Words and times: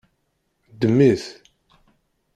Ddem-it! 0.73 1.25